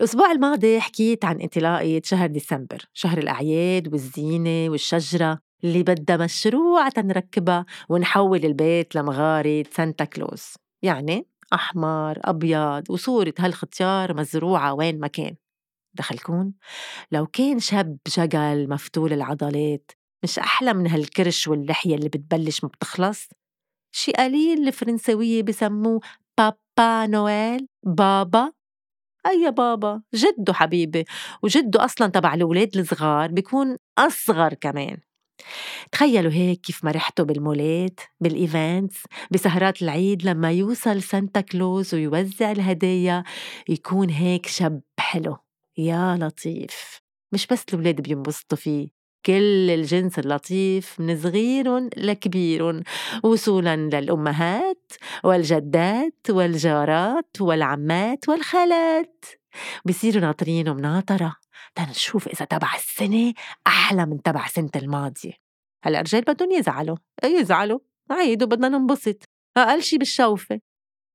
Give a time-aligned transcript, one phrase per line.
[0.00, 7.66] الأسبوع الماضي حكيت عن انطلاقة شهر ديسمبر شهر الأعياد والزينة والشجرة اللي بدها مشروع تنركبها
[7.88, 15.36] ونحول البيت لمغارة سانتا كلوز يعني أحمر أبيض وصورة هالختيار مزروعة وين ما كان.
[15.94, 16.52] دخلكون؟
[17.12, 19.90] لو كان شاب جقل مفتول العضلات
[20.22, 23.28] مش أحلى من هالكرش واللحية اللي بتبلش ما بتخلص؟
[23.94, 26.00] شي قليل الفرنسوية بسموه
[26.38, 28.55] بابا نويل؟ بابا؟
[29.26, 31.04] أي بابا؟ جده حبيبي.
[31.42, 34.96] وجده أصلا تبع الولاد الصغار بيكون أصغر كمان.
[35.92, 43.24] تخيلوا هيك كيف مرحته بالمولات بال events بسهرات العيد لما يوصل سانتا كلوز ويوزع الهدايا
[43.68, 45.36] يكون هيك شب حلو.
[45.78, 47.00] يا لطيف.
[47.34, 48.95] مش بس الولاد بينبسطوا فيه.
[49.26, 52.82] كل الجنس اللطيف من صغير لكبير
[53.24, 54.92] وصولا للأمهات
[55.24, 59.24] والجدات والجارات والعمات والخالات.
[59.84, 61.36] بصيروا ناطرين ومناطرة
[61.74, 63.34] تنشوف إذا تبع السنة
[63.66, 65.32] أحلى من تبع سنة الماضية
[65.84, 66.96] هلأ الرجال بدهم يزعلوا.
[67.24, 67.78] يزعلوا؟
[68.10, 69.22] عيدوا بدنا ننبسط.
[69.56, 70.60] أقل شي بالشوفة.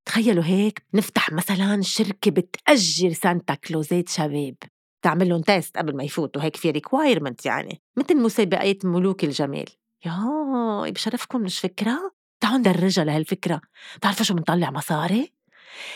[0.05, 4.55] تخيلوا هيك نفتح مثلا شركة بتأجر سانتا كلوزات شباب.
[5.01, 9.65] تعمل لهم test قبل ما يفوتوا هيك في requirement يعني مثل مسابقات ملوك الجمال.
[10.05, 13.61] يا بشرفكم مش فكرة؟ تعالوا ندرجها لهالفكرة
[13.97, 15.33] بتعرفوا شو بنطلع مصاري؟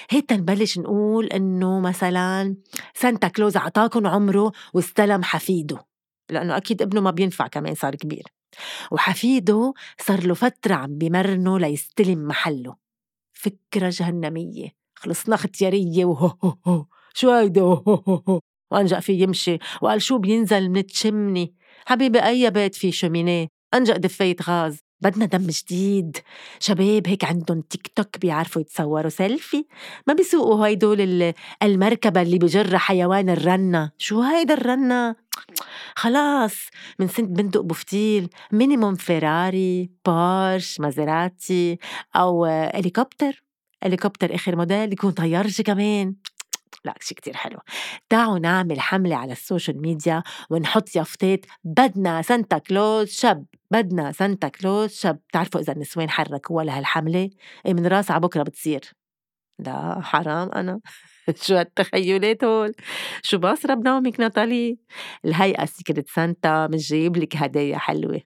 [0.09, 2.55] هيك تنبلش نقول إنه مثلا
[2.93, 5.85] سانتا كلوز عطاكم عمره واستلم حفيده
[6.29, 8.23] لأنه أكيد ابنه ما بينفع كمان صار كبير.
[8.91, 12.75] وحفيده صار له فترة عم بمرنه ليستلم محله.
[13.33, 17.61] فكرة جهنمية خلصنا ختيارية وهو هو هو شو هيدا
[18.71, 21.53] وأنجأ في يمشي وقال شو بينزل من تشمني
[21.85, 24.77] حبيبي أي بيت في cheminée؟ أنجأ دفاية غاز.
[25.01, 26.17] بدنا دم جديد.
[26.59, 29.65] شباب هيك عندهم تيك توك بيعرفوا يتصوروا سيلفي.
[30.07, 33.91] ما بيسوقوا هيدول المركبة اللي بجرها حيوان الرنة.
[33.97, 35.15] شو هيدا الرنة؟
[35.95, 36.55] خلاص
[36.99, 41.77] من سنة بندق بفتيل minimum فيراري بورش مازيراتي
[42.15, 43.43] أو هليكوبتر
[43.83, 46.15] هليكوبتر آخر موديل يكون طيارجي كمان.
[46.85, 47.59] لا شي كتير حلو.
[48.09, 51.45] تعالوا نعمل حملة على ال social media ونحط يافطات.
[51.63, 57.29] بدنا سانتا كلوز شب بدنا سانتا كلوز شب تعرفوا إذا النسوان حركوها لهالحملة
[57.65, 58.81] إيه من راس على بكرة بتصير.
[59.59, 60.79] لا حرام أنا.
[61.43, 62.73] شو هالتخيلات هول؟
[63.23, 64.77] شو باصرة بنومك ناتالي؟
[65.25, 68.21] الهيئة secret Santa مش جايب لك هدايا حلوة.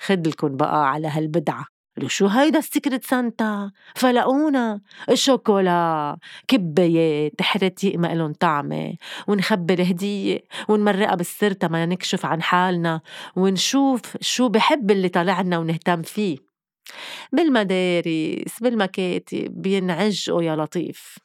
[0.00, 1.77] خدلكن بقى على هالبدعة.
[1.98, 3.72] قالوا شو هيدا ال secret Santa.
[3.94, 8.94] فلقونا الشوكولا كبايات تحرتي ما إلن طعمة.
[9.28, 13.00] ونخبي الهدية ونمرقها بالسر ما نكشف عن حالنا.
[13.36, 16.36] ونشوف شو بحب اللي طلعنا ونهتم فيه.
[17.32, 21.18] بالمدارس بالمكاتب بينعجقوا يا لطيف.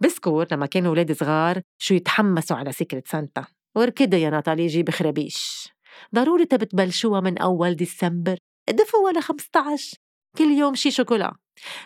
[0.00, 3.44] بذكر لما كانوا ولاد صغار شو يتحمسوا على سكرت سانتا.
[3.74, 5.68] وركضي يا ناتالي جيب خرابيش.
[6.14, 8.36] ضروري تبتبلشوها من أول ديسمبر.
[8.70, 9.98] دفوا ولا 15
[10.38, 11.36] كل يوم شي شوكولا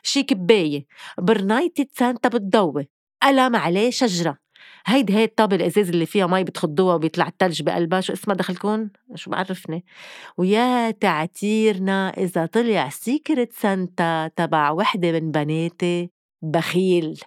[0.03, 0.87] شي كباية
[1.19, 2.89] برنايتة سانتا بتضوي.
[3.23, 4.39] قلم عليه شجرة
[4.87, 8.01] هيدي هي الطابة الأزاز اللي فيها مي بتخضوها وبيطلع التلج بقلبها.
[8.01, 9.85] شو اسمها دخلكون شو بعرفني؟
[10.39, 16.11] ويا تعتيرنا إذا طلع secret Santa تبع وحدة من بناتي
[16.43, 17.21] بخيل.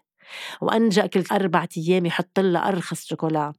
[0.62, 3.54] وأنجأ كل أربع أيام يحط لها أرخص شوكولا.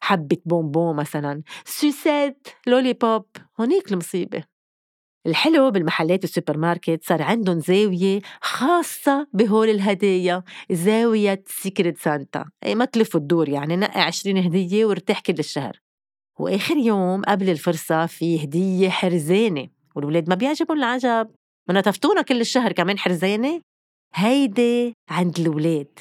[0.00, 1.42] حبة بونبون مثلا.
[1.64, 3.26] sucette lollipop
[3.60, 4.55] هونيك المصيبة.
[5.26, 12.84] الحلو بالمحلات السوبر ماركت صار عندهم زاوية خاصة بهول الهدايا زاوية secret Santa أي ما
[12.84, 15.80] تلف الدور يعني نقي عشرين هدية وارتاح كل الشهر.
[16.38, 21.30] وآخر يوم قبل الفرصة في هدية حرزانة والولاد ما بيعجبهم العجب.
[21.68, 23.60] ما نتفتونا كل الشهر كمان حرزانة؟
[24.16, 25.98] هيدي عند الولاد.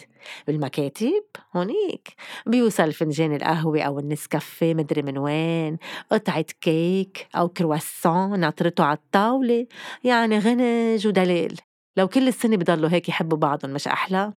[0.48, 1.24] بالمكاتب
[1.56, 2.14] هونيك.
[2.46, 5.78] بيوصل فنجان القهوة أو النسكافيه مدري من وين.
[6.12, 9.68] قطعة كيك أو كرواسون ناطرته على الطاولة.
[10.04, 11.58] يعني غنج ودلال
[11.98, 14.34] لو كل السنة بضلوا هيك يحبوا بعضهم مش أحلى.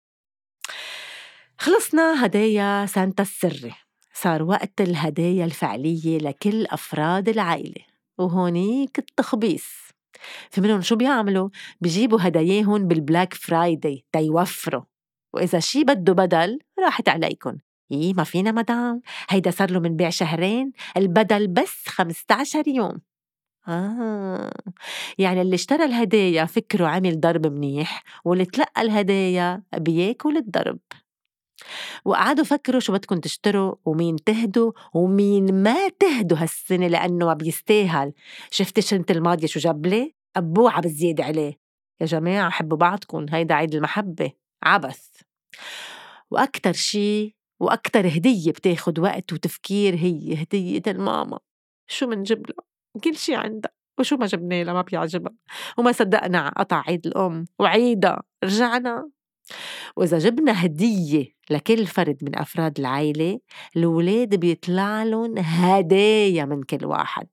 [1.58, 3.74] خلصنا هدايا سانتا السري.
[4.14, 7.82] صار وقت الهدايا الفعلية لكل أفراد العائلة.
[8.18, 9.86] وهونيك التخبيص.
[10.50, 11.48] في منهم شو بيعملوا؟
[11.80, 14.82] بيجيبوا هداياهم بال Black Friday تيوفروا
[15.34, 17.58] وإذا شي بده بدل راحت عليكن.
[17.92, 19.02] إيه ما فينا مدام.
[19.30, 23.00] هيدا صار له من بيع شهرين البدل بس 15 يوم.
[23.68, 24.52] آه.
[25.18, 30.78] يعني اللي اشترى الهدايا فكره عمل ضرب منيح واللي تلقى الهدايا بياكل الضرب.
[32.04, 38.12] وقعدوا فكروا شو بدكم تشتروا ومين تهدوا ومين ما تهدوا هالسنة لأنه ما بيستاهل.
[38.50, 41.58] شفتي السنة الماضية شو جاب أبوعة بالزيادة عليه.
[42.00, 44.32] يا جماعة حبوا بعضكم هيدا عيد المحبة.
[44.62, 45.08] عبث.
[46.30, 51.38] وأكتر شي وأكتر هدية بتاخد وقت وتفكير هي هدية الماما.
[51.86, 52.66] شو منجيب لها؟
[53.04, 53.70] كل شي عندها.
[53.98, 55.34] وشو ما جبنا لها ما بيعجبها.
[55.78, 57.46] وما صدقنا قطع عيد الأم.
[57.58, 58.22] وعيدها.
[58.44, 59.10] رجعنا
[59.96, 63.40] وإذا جبنا هدية لكل فرد من أفراد العيلة
[63.76, 67.28] الولاد بيطلع لهم هدايا من كل واحد.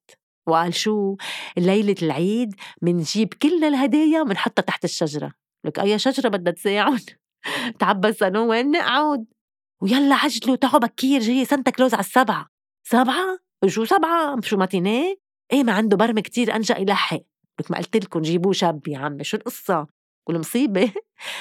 [0.47, 1.15] وقال شو؟
[1.57, 5.33] ليلة العيد منجيب كل الهدايا منحطها تحت الشجرة.
[5.65, 7.09] لك أي شجرة بدها تساعد؟
[7.79, 9.25] تعبى سنو وين؟ نقعد
[9.81, 12.49] ويلا عجلوا تعوا بكير جاي سانتا كلوز على السبعة.
[12.83, 15.15] سبعة؟ شو سبعة؟ شو matinée؟
[15.53, 17.21] إيه ما عنده برمة كتير أنجأ يلحق
[17.59, 19.23] لك ما قلت لكم جيبوه شاب يا عمي.
[19.23, 19.87] شو القصة؟
[20.27, 20.93] والمصيبة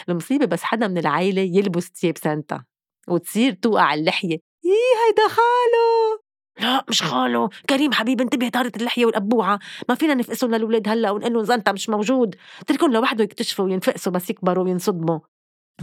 [0.08, 2.64] المصيبة بس حدا من العيلة يلبس تياب سانتا
[3.08, 4.38] وتصير توقع اللحية.
[4.64, 4.70] إيه
[5.08, 6.22] هيدا خالو؟
[6.60, 7.48] لا مش خالو.
[7.70, 9.58] كريم حبيبي انتبه طارت اللحية والأبوعة.
[9.88, 12.36] ما فينا نفقسهم للولاد هلأ ونقول لهم سانتا مش موجود.
[12.60, 15.18] اتركهم لوحده يكتشفوا وينفقسوا بس يكبروا وينصدموا.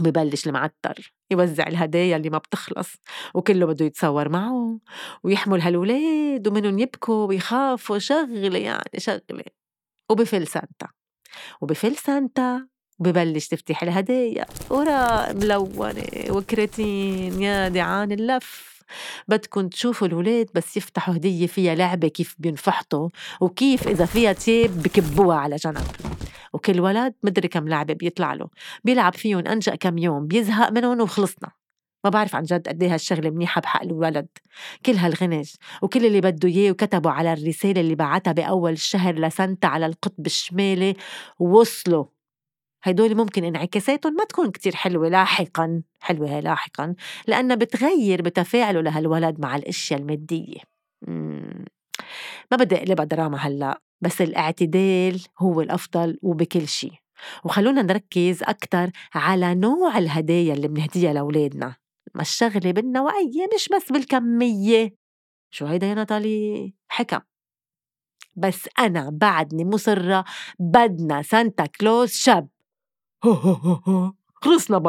[0.00, 2.94] ببلش المعتر يوزع الهدايا اللي ما بتخلص
[3.34, 4.80] وكله بده يتصور معه
[5.24, 7.98] ويحمل هالولاد ومنهم يبكوا ويخافوا.
[7.98, 9.44] شغلة يعني شغلة.
[10.10, 10.88] وبفل سانتا.
[11.60, 12.68] وبفل سانتا
[13.00, 18.70] وببلش تفتح الهدايا وراق ملونة وكرتين يا دعان اللف.
[19.28, 23.08] بدكن تشوفوا الولاد بس يفتحوا هدية فيها لعبة كيف بينفحطوا
[23.40, 25.86] وكيف إذا فيها تيب بكبوها على جنب.
[26.52, 28.48] وكل ولد مدري كم لعبة بيطلع له.
[28.84, 31.50] بيلعب فيهم أنجأ كم يوم بيزهق منهم وخلصنا.
[32.04, 34.28] ما بعرف عن جد قد إيه هالشغلة منيحة بحق الولد.
[34.86, 35.50] كل هالغنج
[35.82, 40.96] وكل اللي بده إياه وكتبوا على الرسالة اللي بعتها بأول الشهر لسنتا على القطب الشمالي.
[41.38, 42.04] وصلوا.
[42.84, 46.94] هيدول ممكن انعكاساتهم ما تكون كتير حلوة لاحقا حلوة لاحقا
[47.26, 50.60] لأنها بتغير بتفاعله لهالولد مع الأشياء المادية.
[52.50, 56.92] ما بدي أقلبها دراما هلأ بس الاعتدال هو الأفضل وبكل شيء.
[57.44, 61.76] وخلونا نركز أكتر على نوع الهدايا اللي بنهديها لأولادنا.
[62.14, 64.94] ما الشغلة بالنوعية مش بس بالكمية.
[65.50, 67.20] شو هيدا يا ناتالي؟ حكم.
[68.36, 70.24] بس أنا بعدني مصرة
[70.58, 72.48] بدنا سانتا كلوز شاب.
[73.22, 74.14] Ho, ho, ho, ho.
[74.40, 74.80] Krishna